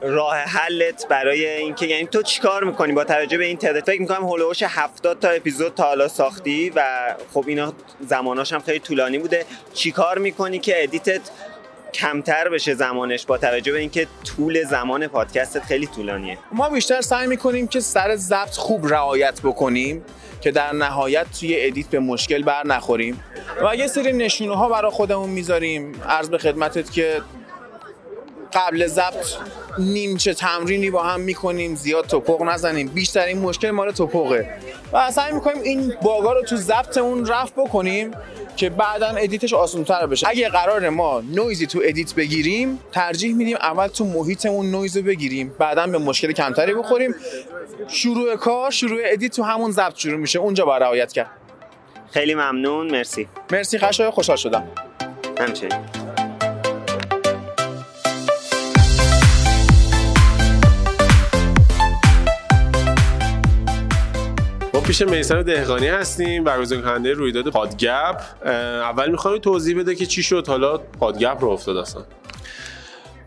راه 0.00 0.36
حلت 0.36 1.08
برای 1.08 1.46
اینکه 1.46 1.86
یعنی 1.86 2.06
تو 2.06 2.22
چیکار 2.22 2.64
می‌کنی 2.64 2.92
با 2.92 3.04
توجه 3.04 3.38
به 3.38 3.44
این 3.44 3.56
تعداد 3.56 3.84
فکر 3.84 4.00
می‌کنم 4.00 4.24
هولوش 4.24 4.62
70 4.62 5.20
تا 5.20 5.28
اپیزود 5.28 5.74
تا 5.74 5.82
حالا 5.82 6.08
ساختی 6.08 6.70
و 6.70 6.82
خب 7.34 7.44
اینا 7.46 7.72
زماناش 8.08 8.52
هم 8.52 8.60
خیلی 8.60 8.78
طولانی 8.78 9.18
بوده. 9.18 9.44
چیکار 9.74 10.18
می‌کنی 10.18 10.58
که 10.58 10.82
edit 10.82 11.12
ت 11.12 11.20
کمتر 11.94 12.48
بشه 12.48 12.74
زمانش 12.74 13.26
با 13.26 13.38
توجه 13.38 13.72
به 13.72 13.78
اینکه 13.78 14.06
طول 14.24 14.64
زمان 14.64 15.06
پادکستت 15.06 15.62
خیلی 15.62 15.86
طولانیه. 15.86 16.38
ما 16.52 16.68
بیشتر 16.68 17.00
سعی 17.00 17.26
می‌کنیم 17.26 17.66
که 17.66 17.80
سر 17.80 18.16
ضبط 18.16 18.56
خوب 18.56 18.86
رعایت 18.86 19.40
بکنیم 19.40 20.04
که 20.40 20.50
در 20.50 20.72
نهایت 20.72 21.26
توی 21.40 21.66
edit 21.66 21.86
به 21.86 21.98
مشکل 22.00 22.42
بر 22.42 22.66
نخوریم. 22.66 23.24
و 23.64 23.76
یه 23.76 23.86
سری 23.86 24.12
نشونه 24.12 24.56
ها 24.56 24.68
برای 24.68 24.90
خودمون 24.90 25.30
می‌ذاریم. 25.30 25.92
عرض 26.08 26.28
به 26.28 26.38
خدمتت 26.38 26.92
که 26.92 27.20
قبل 28.54 28.86
ضبط 28.86 29.26
نیمچه 29.78 30.34
تمرینی 30.34 30.90
با 30.90 31.02
هم 31.02 31.20
می‌کنیم 31.20 31.74
زیاد 31.74 32.06
توپق 32.06 32.42
نزنیم. 32.42 32.88
بیشترین 32.88 33.38
مشکل 33.38 33.70
مال 33.70 33.90
توپقه. 33.90 34.48
و 34.92 35.10
سعی 35.10 35.32
می‌کنیم 35.32 35.62
این 35.62 35.94
bug 36.02 36.25
ا 36.25 36.32
رو 36.32 36.42
تو 36.42 36.56
ضبطمون 36.56 37.26
رفع 37.26 37.54
بکنیم 37.54 38.10
که 38.56 38.70
بعدا 38.70 39.06
edit 39.06 39.38
ش 39.38 39.54
آسان‌تر 39.54 40.06
بشه. 40.06 40.28
اگه 40.28 40.48
قرار 40.48 40.88
ما 40.88 41.20
نویزی 41.20 41.66
تو 41.66 41.80
edit 41.84 42.14
بگیریم 42.14 42.80
ترجیح 42.92 43.34
میدیم 43.34 43.56
اول 43.56 43.86
تو 43.86 44.04
محیطمون 44.04 44.70
نویز 44.70 44.96
رو 44.96 45.02
بگیریم. 45.02 45.54
بعدا 45.58 45.86
به 45.86 45.98
مشکل 45.98 46.32
کمتری 46.32 46.74
بخوریم. 46.74 47.14
شروع 47.88 48.36
کار 48.36 48.70
شروع 48.70 49.00
edit 49.04 49.36
تو 49.36 49.42
همون 49.42 49.70
ضبط 49.70 49.96
شروع 49.96 50.18
میشه. 50.18 50.38
اونجا 50.38 50.64
باید 50.64 50.82
رعایت 50.82 51.12
کرد. 51.12 51.30
خیلی 52.10 52.34
ممنون. 52.34 52.90
مرسی. 52.90 53.28
مرسی. 53.52 53.78
خشای 53.78 54.10
خوشحال 54.10 54.36
شدم. 54.36 54.68
همچنین. 55.38 56.01
پیش 64.86 65.02
میسم 65.02 65.42
دهقانی 65.42 65.86
هستیم 65.86 66.44
برگزار 66.44 66.80
کننده 66.80 67.12
رویداد 67.12 67.48
پادگپ. 67.48 68.20
اول 68.46 69.10
می‌خوام 69.10 69.38
توضیح 69.38 69.78
بده 69.78 69.94
که 69.94 70.06
چی 70.06 70.22
شد؟ 70.22 70.48
حالا 70.48 70.78
پادگپ 70.78 71.36
رو 71.40 71.48
افتاد 71.48 71.76
اصلا. 71.76 72.02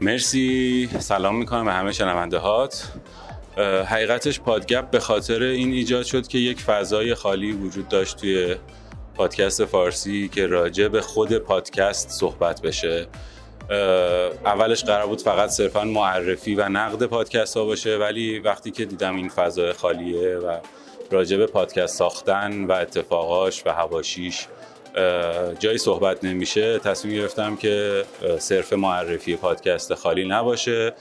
مرسی. 0.01 0.89
سلام 0.99 1.37
می‌کنم 1.37 1.65
به 1.65 1.73
همه 1.73 1.91
شنونده 1.91 2.37
هات 2.37 2.91
حقیقتش 3.87 4.39
پادگپ 4.39 4.89
به 4.89 4.99
خاطر 4.99 5.43
این 5.43 5.71
ایجاد 5.71 6.03
شد 6.05 6.27
که 6.27 6.37
یک 6.37 6.61
فضای 6.61 7.15
خالی 7.15 7.51
وجود 7.51 7.87
داشت 7.87 8.17
توی 8.17 8.55
پادکست 9.15 9.65
فارسی 9.65 10.29
که 10.33 10.47
راجع 10.47 10.87
به 10.87 11.01
خود 11.01 11.37
پادکست 11.37 12.09
صحبت 12.09 12.61
بشه. 12.61 13.07
اولش 14.45 14.83
قرار 14.83 15.07
بود 15.07 15.21
فقط 15.21 15.49
صرفا 15.49 15.83
معرفی 15.83 16.55
و 16.55 16.69
نقد 16.69 17.05
پادکست 17.05 17.57
ها 17.57 17.65
باشه 17.65 17.97
ولی 17.97 18.39
وقتی 18.39 18.71
که 18.71 18.85
دیدم 18.85 19.15
این 19.15 19.29
فضای 19.29 19.73
خالیه 19.73 20.37
و 20.37 20.57
راجع 21.11 21.37
به 21.37 21.45
پادکست 21.45 21.95
ساختن 21.95 22.65
و 22.65 22.71
اتفاقاش 22.71 23.63
و 23.65 23.69
هواشیش 23.69 24.47
جایی 25.59 25.77
صحبت 25.77 26.23
نمیشه. 26.23 26.79
تصمیم 26.79 27.15
گرفتم 27.15 27.55
که 27.55 28.03
صرف 28.39 28.73
معرفی 28.73 29.35
پادکست 29.35 29.93
خالی 29.93 30.27
نباشه. 30.27 30.93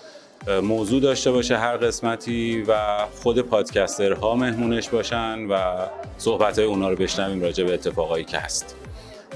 موضوع 0.62 1.00
داشته 1.00 1.30
باشه 1.32 1.56
هر 1.56 1.76
قسمتی 1.76 2.64
و 2.68 2.74
خود 3.22 3.40
پادکسترها 3.40 4.34
مهمونش 4.34 4.88
باشن 4.88 5.46
و 5.46 5.86
صحبت 6.18 6.58
های 6.58 6.68
اونا 6.68 6.90
رو 6.90 6.96
بشنویم 6.96 7.42
راجع 7.42 7.64
به 7.64 7.74
اتفاقایی 7.74 8.24
که 8.24 8.38
هست. 8.38 8.76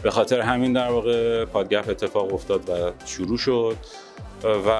به 0.03 0.11
خاطر 0.11 0.41
همین 0.41 0.73
در 0.73 0.89
واقع 0.89 1.45
پادگپ 1.45 1.89
اتفاق 1.89 2.35
افتاد 2.35 2.71
و 2.71 2.93
شروع 3.07 3.39
شد. 3.39 3.77
و 4.45 4.71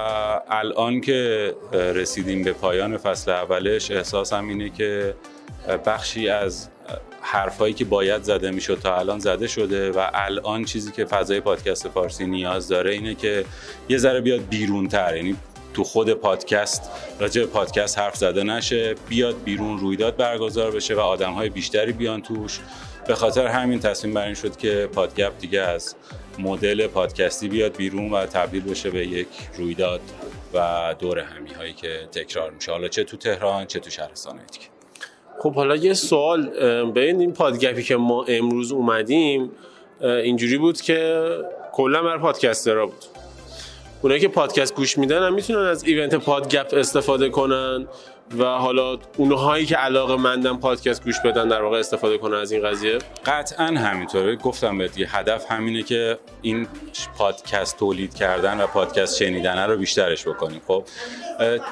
الان 0.49 1.01
که 1.01 1.53
رسیدیم 1.73 2.43
به 2.43 2.53
پایان 2.53 2.97
فصل 2.97 3.31
اولش 3.31 3.91
احساسم 3.91 4.47
اینه 4.47 4.69
که 4.69 5.15
بخشی 5.85 6.29
از 6.29 6.69
حرفایی 7.21 7.73
که 7.73 7.85
باید 7.85 8.23
زده 8.23 8.51
می‌شد 8.51 8.79
تا 8.83 8.97
الان 8.97 9.19
زده 9.19 9.47
شده 9.47 9.91
و 9.91 10.09
الان 10.13 10.65
چیزی 10.65 10.91
که 10.91 11.05
فضای 11.05 11.39
پادکست 11.39 11.89
فارسی 11.89 12.25
نیاز 12.25 12.67
داره 12.67 12.91
اینه 12.91 13.15
که 13.15 13.45
یه 13.89 13.97
ذره 13.97 14.21
بیاد 14.21 14.47
بیرون 14.49 14.87
تر 14.87 15.15
یعنی 15.15 15.35
تو 15.73 15.83
خود 15.83 16.13
پادکست 16.13 16.91
راجع 17.19 17.41
به 17.41 17.47
پادکست 17.47 17.99
حرف 17.99 18.15
زده 18.15 18.43
نشه 18.43 18.95
بیاد 19.09 19.43
بیرون 19.43 19.79
رویداد 19.79 20.15
برگزار 20.15 20.71
بشه 20.71 20.95
و 20.95 20.99
آدم 20.99 21.33
های 21.33 21.49
بیشتری 21.49 21.91
بیان 21.91 22.21
توش. 22.21 22.59
به 23.07 23.15
خاطر 23.15 23.47
همین 23.47 23.79
تصمیم 23.79 24.13
بر 24.13 24.25
این 24.25 24.33
شد 24.33 24.57
که 24.57 24.89
پادگپ 24.93 25.39
دیگه 25.39 25.61
از 25.61 25.95
مدل 26.39 26.87
پادکستی 26.87 27.47
بیاد 27.47 27.77
بیرون 27.77 28.11
و 28.11 28.25
تبدیل 28.25 28.63
بشه 28.63 28.89
به 28.89 29.07
یک 29.07 29.27
رویداد 29.57 30.01
و 30.53 30.95
دور 30.99 31.19
همی 31.19 31.53
هایی 31.53 31.73
که 31.73 32.07
تکرار 32.11 32.51
میشه. 32.51 32.71
حالا 32.71 32.87
چه 32.87 33.03
تو 33.03 33.17
تهران 33.17 33.65
چه 33.65 33.79
تو 33.79 33.89
شهرستان 33.89 34.35
دیگه 34.37 34.78
خب 35.39 35.53
حالا 35.55 35.75
یه 35.75 35.93
سوال 35.93 36.49
بین 36.85 37.19
این 37.19 37.33
پادگپی 37.33 37.83
که 37.83 37.95
ما 37.95 38.23
امروز 38.27 38.71
اومدیم 38.71 39.51
اینجوری 40.01 40.57
بود 40.57 40.81
که 40.81 41.23
کلا 41.73 42.03
بر 42.03 42.17
پادکسترها 42.17 42.85
بود. 42.85 43.05
اونایی 44.01 44.21
که 44.21 44.27
پادکست 44.27 44.75
گوش 44.75 44.97
میدن 44.97 45.23
هم 45.23 45.33
می‌تونن 45.33 45.65
از 45.65 45.83
ایونت 45.83 46.15
پادگپ 46.15 46.73
استفاده 46.73 47.29
کنن. 47.29 47.87
و 48.37 48.43
حالا 48.43 48.97
اونهایی 49.17 49.65
که 49.65 49.75
علاقه 49.75 50.15
مندن 50.15 50.57
پادکست 50.57 51.03
گوش 51.03 51.19
بدن 51.19 51.47
در 51.47 51.61
واقع 51.61 51.79
استفاده 51.79 52.17
کنن 52.17 52.37
از 52.37 52.51
این 52.51 52.67
قضیه. 52.67 52.97
قطعا 53.25 53.65
همینطوره. 53.65 54.35
گفتم 54.35 54.77
بهت 54.77 54.97
یه 54.97 55.17
هدف 55.17 55.51
همینه 55.51 55.83
که 55.83 56.19
این 56.41 56.67
پادکست 57.17 57.77
تولید 57.77 58.13
کردن 58.13 58.61
و 58.61 58.67
پادکست 58.67 59.17
شنیدن 59.17 59.69
رو 59.69 59.77
بیشترش 59.77 60.27
بکنیم. 60.27 60.61
خب 60.67 60.83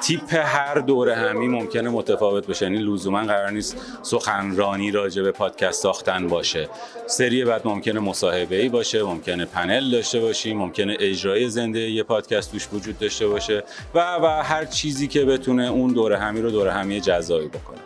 تیپ 0.00 0.34
هر 0.34 0.74
دوره 0.74 1.14
همی 1.14 1.48
ممکنه 1.48 1.90
متفاوت 1.90 2.46
بشه. 2.46 2.66
یعنی 2.66 2.78
لزوما 2.78 3.22
قرار 3.22 3.50
نیست 3.50 3.76
سخنرانی 4.02 4.90
راجع 4.90 5.22
به 5.22 5.32
پادکست 5.32 5.82
ساختن 5.82 6.28
باشه. 6.28 6.68
سری 7.06 7.44
بعد 7.44 7.62
ممکنه 7.64 8.00
مصاحبه 8.00 8.62
ای 8.62 8.68
باشه 8.68 9.02
ممکنه 9.02 9.44
پنل 9.44 9.90
داشته 9.90 10.20
باشیم 10.20 10.58
ممکنه 10.58 10.96
اجرای 11.00 11.48
زنده 11.48 11.80
یه 11.80 12.02
پادکست 12.02 12.52
توش 12.52 12.68
وجود 12.72 12.98
داشته 12.98 13.28
باشه 13.28 13.64
و 13.94 14.16
و 14.22 14.42
هر 14.42 14.64
چیزی 14.64 15.08
که 15.08 15.24
بتونه 15.24 15.68
اون 15.68 15.92
دوره 15.92 16.18
همی 16.18 16.42
دوره 16.50 16.72
همی 16.72 17.00
جذابی 17.00 17.48
بکنه. 17.48 17.78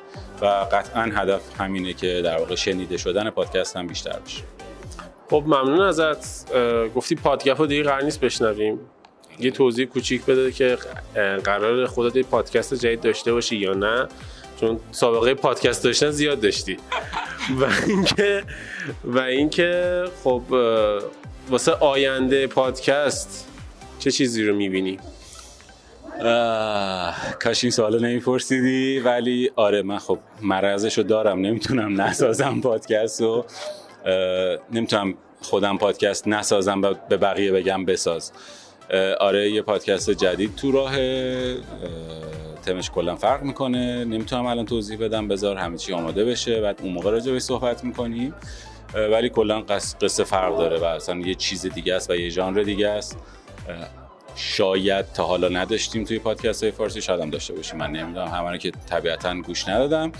و 0.42 0.46
قطعا 0.46 1.02
هدف 1.02 1.60
همینه 1.60 1.92
که 1.92 2.22
در 2.24 2.38
واقع 2.38 2.54
شنیده 2.54 2.96
شدن 2.96 3.30
پادکست 3.30 3.76
هم 3.76 3.86
بیشتر 3.86 4.18
بشه. 4.26 4.42
خب 5.30 5.42
ممنون 5.46 5.80
ازت. 5.80 6.52
گفتی 6.94 7.14
پادگپ 7.14 7.60
رو 7.60 7.66
دیگه 7.66 7.82
قرار 7.82 8.04
نیست 8.04 8.20
بشنویم. 8.20 8.80
یه 9.38 9.50
توضیح 9.50 9.86
کوچیک 9.86 10.24
بده 10.24 10.52
که 10.52 10.78
قرار 11.44 11.86
خودت 11.86 12.16
یه 12.16 12.22
پادکست 12.22 12.74
جدید 12.74 13.00
داشته 13.00 13.32
باشی 13.32 13.56
یا 13.56 13.72
نه؟ 13.72 14.08
چون 14.60 14.80
سابقه 14.90 15.34
پادکست 15.34 15.84
داشتن 15.84 16.10
زیاد 16.10 16.40
داشتی. 16.40 16.76
و 17.60 17.64
اینکه 17.86 18.42
و 19.04 19.18
اینکه 19.18 20.04
خب 20.24 20.42
واسه 21.50 21.72
آینده 21.72 22.46
پادکست 22.46 23.48
چه 23.98 24.10
چیزی 24.10 24.44
رو 24.44 24.56
می‌بینی؟ 24.56 24.98
کاش 27.40 27.64
این 27.64 27.70
سوالو 27.70 27.98
نمیپرسیدی 27.98 28.98
ولی 28.98 29.50
آره 29.56 29.82
من 29.82 29.98
خب 29.98 30.18
مرزش 30.42 30.98
رو 30.98 31.04
دارم 31.04 31.38
نمی‌تونم 31.38 32.00
نسازم 32.00 32.60
پادکست 32.60 33.20
رو. 33.20 33.44
نمی‌تونم 34.72 35.14
خودم 35.40 35.78
پادکست 35.78 36.28
نسازم 36.28 36.82
و 36.82 36.94
به 37.08 37.16
بقیه 37.16 37.52
بگم 37.52 37.84
بساز. 37.84 38.32
آره 39.20 39.50
یه 39.50 39.62
پادکست 39.62 40.10
جدید 40.10 40.56
تو 40.56 40.72
راه 40.72 40.96
تمش 42.62 42.90
کلا 42.90 43.16
فرق 43.16 43.42
می‌کنه. 43.42 44.04
نمی‌تونم 44.04 44.46
الان 44.46 44.66
توضیح 44.66 44.98
بدم 44.98 45.28
بذار 45.28 45.56
همه 45.56 45.76
چی 45.76 45.92
آماده 45.92 46.24
بشه 46.24 46.60
بعد 46.60 46.80
اون 46.82 46.92
موقع 46.92 47.10
راجع 47.10 47.38
صحبت 47.38 47.84
می‌کنیم. 47.84 48.34
ولی 48.94 49.28
کلا 49.28 49.60
قصه 49.60 50.24
فرق 50.24 50.58
داره 50.58 50.78
و 50.78 50.84
اصلا 50.84 51.20
یه 51.20 51.34
چیز 51.34 51.66
دیگه 51.66 51.94
است 51.94 52.10
و 52.10 52.16
یه 52.16 52.28
ژانر 52.28 52.62
دیگه 52.62 52.88
است. 52.88 53.18
شاید 54.36 55.12
تا 55.12 55.24
حالا 55.24 55.48
نداشتیم 55.48 56.04
توی 56.04 56.18
پادکست 56.18 56.62
های 56.62 56.72
فارسی 56.72 57.02
شاید 57.02 57.20
هم 57.20 57.30
داشته 57.30 57.54
باشیم. 57.54 57.78
من 57.78 57.90
نمی‌دونم 57.90 58.28
همه 58.28 58.58
که 58.58 58.72
طبیعتا 58.90 59.34
گوش 59.34 59.68
ندادم. 59.68 60.12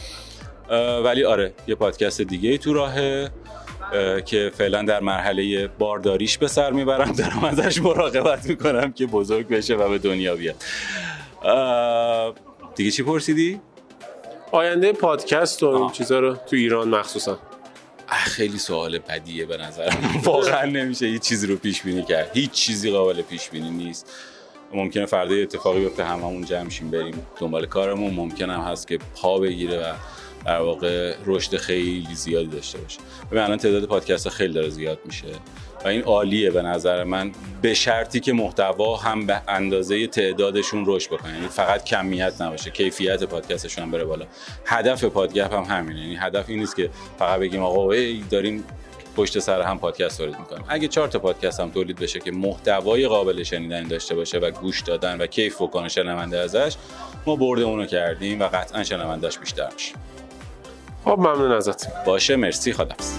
ولی 1.05 1.25
آره 1.25 1.53
یه 1.67 1.75
پادکست 1.75 2.23
دیگه 2.23 2.51
ای 2.51 2.59
تو 2.59 2.73
راهه 2.73 3.31
که 4.25 4.53
فعلا 4.55 4.83
در 4.83 5.01
مرحله 5.01 5.69
بارداریش 5.69 6.39
به 6.39 6.49
سر 6.49 6.71
می‌برم. 6.71 7.13
دارم 7.13 7.45
ازش 7.45 7.83
مراقبت 7.83 8.47
می‌کنم 8.47 8.93
که 8.93 9.07
بزرگ 9.07 9.49
بشه 9.49 9.75
و 9.75 9.89
به 9.89 9.99
دنیا 9.99 10.37
بیاد. 10.37 10.57
دیگه 12.75 12.91
چی 12.91 13.03
پرسیدی؟ 13.03 13.61
آینده 14.53 14.93
پادکست 14.93 15.63
و 15.63 15.69
این 15.69 15.91
چیزا 15.91 16.21
رو 16.21 16.35
تو 16.35 16.57
ایران 16.57 16.89
مخصوصا. 16.89 17.39
خیلی 18.13 18.59
سوال 18.59 18.99
بدیه 18.99 19.47
به 19.47 19.57
نظرم. 19.57 19.99
واقعا 20.25 20.65
نمیشه 20.65 21.07
هیچ 21.07 21.23
چیزی 21.23 21.47
رو 21.47 21.57
پیش 21.57 21.83
بینی 21.83 22.03
کرد. 22.03 22.31
هیچ 22.35 22.51
چیزی 22.51 22.91
قابل 22.91 23.23
پیش 23.23 23.49
بینی 23.49 23.71
نیست. 23.71 24.11
ممکنه 24.75 25.07
فردا 25.07 25.35
اتفاقی 25.35 25.81
بیفته 25.81 26.05
هممون 26.05 26.45
جمع 26.45 26.69
شیم 26.69 26.91
بریم 26.91 27.27
دنبال 27.41 27.67
کارمون. 27.67 28.15
ممکن 28.15 28.51
هم 28.51 28.61
هست 28.61 28.89
که 28.89 28.99
پا 29.15 29.39
بگیره 29.39 29.79
و 29.79 29.93
در 30.45 30.61
واقع 30.61 31.15
رشد 31.27 31.57
خیلی 31.57 32.15
زیادی 32.15 32.47
داشته 32.47 32.79
باشه. 32.79 33.01
ببین 33.31 33.43
الان 33.43 33.59
تعداد 33.59 33.85
پادکست 33.85 34.29
خیلی 34.29 34.53
داره 34.53 34.69
زیاد 34.69 34.99
میشه. 35.05 35.27
و 35.85 35.89
این 35.89 36.03
عالیه 36.03 36.51
به 36.51 36.63
نظر 36.63 37.05
من 37.05 37.33
به 37.63 37.75
شرطی 37.75 38.21
که 38.21 38.33
محتوا 38.33 38.97
هم 38.97 39.27
به 39.27 39.41
اندازه 39.49 40.07
تعدادشون 40.07 40.85
رشد 40.87 41.11
بکنه. 41.11 41.35
یعنی 41.35 41.49
فقط 41.49 41.85
کمیت 41.85 42.43
نباشه 42.43 42.71
کیفیت 42.71 43.25
پادکستشون 43.25 43.85
هم 43.85 43.91
بره 43.91 44.05
بالا. 44.05 44.27
هدف 44.67 45.05
پادگپ 45.05 45.55
هم 45.55 45.63
همینه. 45.63 46.01
یعنی 46.01 46.17
هدف 46.17 46.49
این 46.49 46.59
نیست 46.59 46.77
که 46.77 46.91
فقط 47.19 47.41
بگیم 47.41 47.63
آقا 47.63 47.91
ای 47.91 48.25
داریم 48.31 48.65
پشت 49.17 49.39
سر 49.39 49.63
هم 49.63 49.79
پادکست 49.79 50.19
تولید 50.19 50.39
می‌کنیم. 50.39 50.65
اگه 50.69 50.89
چهار 50.89 51.09
تا 51.09 51.19
پادکست 51.19 51.61
هم 51.61 51.71
تولید 51.71 51.97
بشه 51.97 52.21
که 52.21 52.33
محتوای 52.33 53.07
قابل 53.07 53.43
شنیدن 53.43 53.83
داشته 53.83 54.15
باشه 54.15 54.39
و 54.39 54.51
گوش 54.51 54.81
دادن 54.81 55.21
و 55.21 55.27
کیف 55.27 55.63
بکنه 55.63 55.89
شنونده 55.89 56.39
ازش 56.39 56.77
ما 57.27 57.37
برده 57.37 57.63
اونو 57.63 57.87
کردیم 57.87 58.41
و 58.41 58.45
قطعا 58.45 58.85
شنوندهش 58.85 59.39
بیشتر 59.39 59.69
میشه. 59.75 59.95
خب 61.05 61.19
ممنون 61.19 61.53
ازت 61.53 62.05
باشه 62.05 62.37
مرسی 62.37 62.73
خدافظ 62.73 63.13